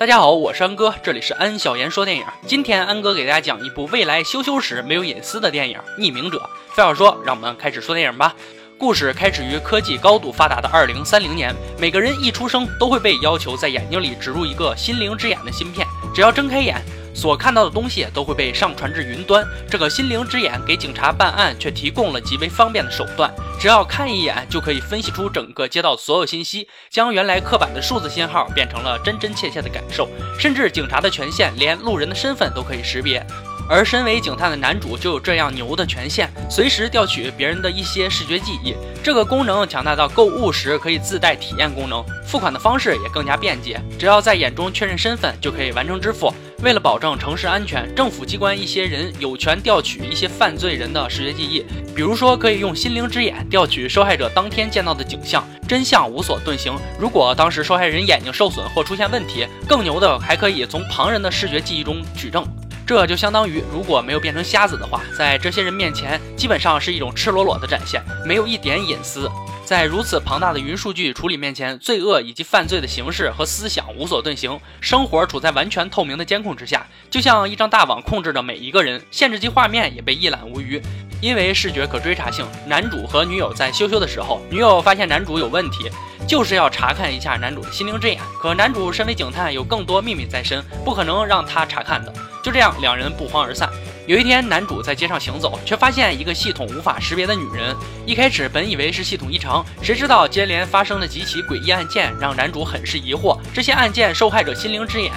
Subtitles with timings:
[0.00, 2.24] 大家好，我是安哥，这里是安小言说电影。
[2.46, 6.38] 今天安哥给大家讲一部未来羞羞时没有隐私的电影《匿名者》。
[6.74, 8.34] 废话说，让我们开始说电影吧。
[8.78, 16.82] 故事开始于科技高度发达的二零三零年，每个人一出生都会被要求在眼睛里植入一个心灵之眼的芯片，只要睁开眼。
[17.14, 19.46] 所看到的东西都会被上传至云端。
[19.70, 30.08] 这个心灵之眼给警察办案却提供了极为方便的手段，只要看一眼就可以分析出整个街道所有信息，将原来刻板的数字信号变成了真真切切的感受。
[30.38, 33.24] 甚至警察的权限连路人的身份都可以识别。
[33.70, 38.74] 而身为警探的男主就有这样牛的权限，随时调取别人的一些视觉记忆。
[39.00, 46.34] 这个功能强大到购物时可以自带体验功能，付款的方式也更加便捷，只要在眼中确认身份就可以完成支付。
[46.64, 51.64] 为了保证城市安全，政府机关一些人有权调取一些犯罪人的视觉记忆，
[51.94, 56.76] 比如说可以用心灵之眼调取受害者当天见到的景象，真相无所遁形。
[56.98, 62.44] 如果当时受害人眼睛受损或出现问题，更牛的还可以从旁人的视觉记忆中举证。
[62.90, 69.30] 这就相当于如果没有变成瞎子的话，在这些人面前基本上是一种赤裸裸的展现，没有一点隐私。
[69.64, 80.82] 在如此庞大的云数据处理面前，罪恶以及犯罪的形式和思想无所遁形，生活处在完全透明的监控之下，就像一张大网控制着每一个人，限制级画面也被一览无余。
[81.20, 85.88] 因为视觉可追查性，男主和女友在羞羞的时候，女友发现男主有问题，
[86.26, 88.20] 就是要查看一下男主的心灵之眼。
[88.42, 92.12] 可男主身为警探，有更多秘密在身，不可能让他查看的。
[92.42, 93.68] 就这样，两人不欢而散。
[94.06, 97.76] 有一天，男主在街上行走，却发现一个系统无法识别的女人。
[98.06, 103.38] 一开始本以为是系统异常，谁知道接连发生的几起诡异案件让男主很是疑惑。
[103.54, 105.12] 这些案件受害者心灵之眼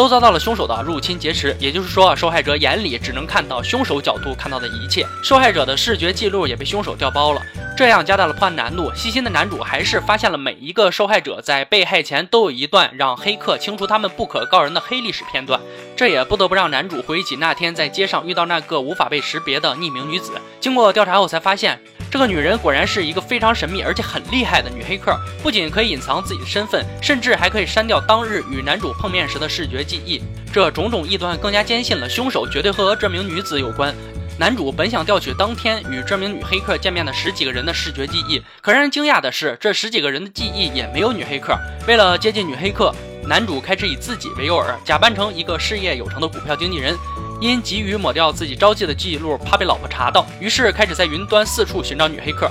[0.00, 7.42] 都遭到了凶手的入侵劫持，也就是说，受害者眼里只能看到凶手角度看到的一切，受害者的视觉记录也被凶手调包了。
[7.76, 8.90] 这样加大了破案难度。
[8.94, 15.60] 细心的男主还是发现了每一个受害者在被害前都有一段让黑客清除他们不可告人的黑历史片段。
[15.94, 20.32] 这也不得不让男主回忆起那天在街上遇到那个无法被识别的匿名女子。
[20.60, 21.78] 经过调查后才发现，
[22.10, 25.16] 这个女人果然是一个非常神秘而且很厉害的女黑客。
[25.42, 30.20] 不仅可以隐藏自己的身份，甚至还可以删掉当日与男主碰面时的视觉记忆。
[30.52, 33.94] 这种种异端更加坚信了凶手绝对和这名女子有关。
[34.36, 41.56] 男主本想调取当天与这名女黑客见面的十几个人的视觉记忆，可让人惊讶的是，这十几个人的记忆也没有女黑客。
[41.86, 42.92] 为了接近女黑客，
[43.28, 46.96] 男主开始以自己为诱饵，假扮成一个事业有成的股票经纪人。
[47.40, 52.50] 因急于抹掉自己招妓的记录，怕被老婆查到，于是开始在云端四处寻找女黑客。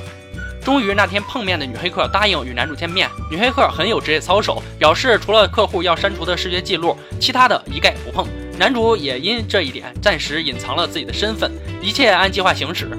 [0.63, 3.09] 终于那天碰面的女黑客答应与男主见面。
[3.31, 8.27] 女黑客很有职业操守，表示除了客户要删除的视觉记录，其他的一概不碰。
[8.57, 11.51] 男主也因这一点暂时隐藏了自己的身份，
[11.81, 12.89] 一切按计划行驶。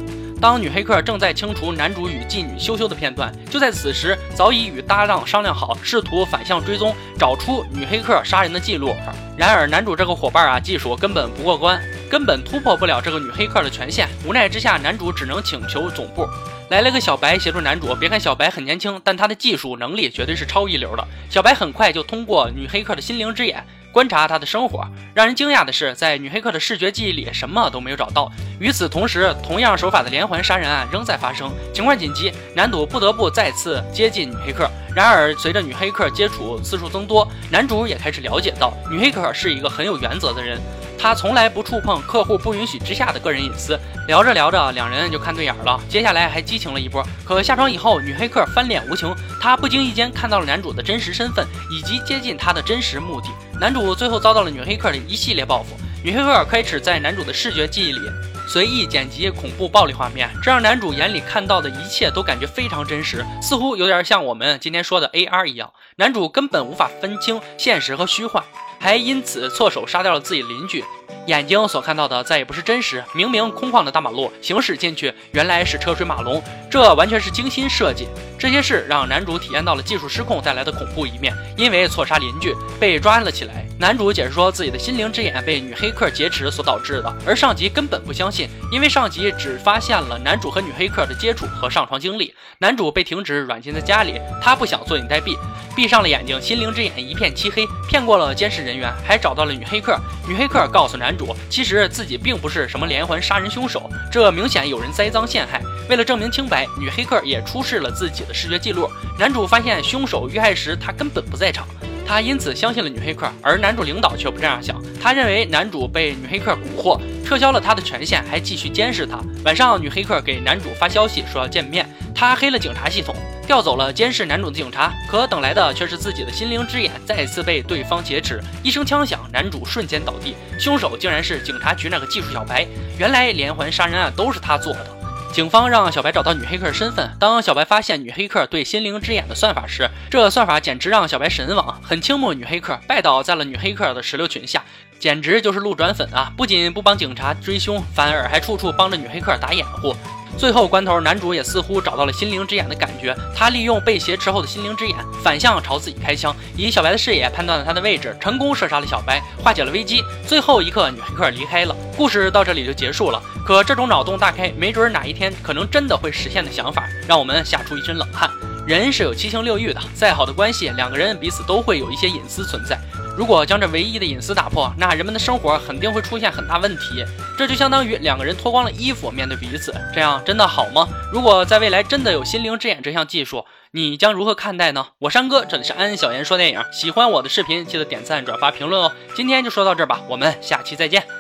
[0.41, 8.97] 当女黑客正在清除男主与妓女羞羞的片段，就在此时，早已与搭档商量好，试图反向追踪，找出女黑客杀人的记录。
[9.37, 11.79] 然而，男主这个伙伴啊，技术根本不过关，
[12.11, 14.09] 根本突破不了这个女黑客的权限。
[14.27, 16.27] 无奈之下，男主只能请求总部
[16.71, 17.95] 来了个小白协助男主。
[17.95, 21.07] 别看小白很年轻，但他的技术能力绝对是超一流的。
[21.29, 23.63] 小白很快就通过女黑客的心灵之眼。
[23.93, 28.31] 观察他的生活，让人惊讶的是，在女黑客的视觉记忆里什么都没有找到。
[28.59, 34.71] 与此同时，同样手法的连环杀人案仍在发生，情况紧急，男主不得不再次接近女黑客。
[34.95, 40.61] 然而，随着女黑客接触次数增多，男主也开始了解到，女黑客是一个很有原则的人。
[40.99, 43.79] 他从来不触碰客户不允许之下的个人隐私。
[44.07, 47.03] 聊着聊着，两人就看对眼了，接下来还激情了一波。
[47.25, 53.29] 可下床以后，女黑客翻脸无情，她不经意间看到了男主的真实身份以及接近他的真实目的。
[53.61, 55.77] 男主最后遭到了女黑客的一系列报复。
[56.03, 58.01] 女黑客开始在男主的视觉记忆里
[58.49, 65.71] 随意剪辑恐怖暴力画面，这让男主眼里看到的一切都感觉非常真实，似乎有点像我们今天说的 AR 一样。
[65.97, 68.43] 男主根本无法分清现实和虚幻。
[68.83, 70.83] 还因此错手杀掉了自己邻居，
[71.27, 73.05] 眼睛所看到的再也不是真实。
[73.15, 78.09] 明明空旷的大马路，行驶进去原来是车水马龙，这完全是精心设计。
[78.39, 83.67] 这些事让男主体验到了技术失控带来的恐怖一面，因为错杀邻居被抓了起来。
[83.79, 92.35] 男主解释说自己的心灵之眼被女黑客劫持所导致的，而上级根本不相信，因为上级只发现了男主和女黑客的接触和上床经历。
[92.59, 95.37] 男主被停止软禁在家里，他不想坐以待毙。
[95.77, 99.99] 闭上了眼睛，心灵之眼一片漆黑，骗过了监视人人员，还找到了女黑客。
[100.27, 105.61] 女黑客告诉男主，其实自己并不是什么连环杀人凶手，这明显有人栽赃陷害。
[105.89, 108.89] 为了证明清白，女黑客也出示了自己的视觉记录。
[109.19, 111.67] 男主发现凶手遇害时他根本不在场，
[112.07, 113.29] 他因此相信了女黑客。
[113.43, 119.19] 而男主领导却不这样想，他认为男主被女黑客蛊惑，撤销了他的权限，还继续监视他。
[119.45, 123.17] 晚上，女黑客给男主发消息说要见面，他黑了警察系统。
[123.51, 128.41] 调走了监视男主的警察，可等来的却是自己的心灵之眼再次被对方劫持。
[128.63, 132.65] 一声枪响，男主瞬间倒地，凶手竟然是警察局那个技术小白。
[132.97, 134.87] 原来连环杀人案都是他做的。
[135.33, 137.11] 警方让小白找到女黑客身份。
[137.19, 144.63] 当小白发现女黑客对心灵之眼的算法时，这算法简直让小白神往，很倾慕女黑客，拜倒在了女黑客的石榴裙下，
[145.01, 146.33] 简直就是路转粉啊！
[146.37, 149.97] 不仅不帮警察追凶，反而还处处帮着女黑客打掩护。
[150.41, 153.15] 最后关头，男主也似乎找到了心灵之眼的感觉。
[153.37, 160.03] 他利用被挟持后的心灵之眼，反向朝自己开枪，以小白的视野判断了他的位置，成功射杀了小白，化解了危机。
[160.27, 163.23] 最后一刻，女黑客离开了，故事到这里就结束了。
[163.45, 168.31] 可这种脑洞大开，没准哪一天可能真的会实现的想法，让我们吓出一身冷汗。
[168.67, 172.79] 人是有七情六欲的，再好的关系，两个人彼此都会有一些隐私存在。
[173.17, 177.05] 如果将这唯一的隐私打破，那人们的生活肯定会出现很大问题。
[177.37, 180.89] 这就相当于两个人脱光了衣服面对彼此，这样真的好吗？
[181.13, 184.89] 如果在未来真的有心灵之眼这项技术，你将如何看待呢？
[185.01, 188.93] 我山哥，这里是安安小言说电影，喜欢我的视频记得点赞、转发、评论哦。
[189.15, 191.20] 今天就说到这儿吧，我们下期再见。